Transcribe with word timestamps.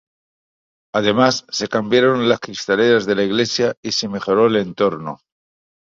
Además, 0.95 1.45
se 1.51 1.67
cambiaron 1.67 2.27
las 2.27 2.39
cristaleras 2.39 3.05
de 3.05 3.13
la 3.13 3.23
iglesia 3.23 3.75
y 3.83 3.91
se 3.91 4.09
mejoró 4.09 4.47
el 4.47 4.55
entorno. 4.55 5.19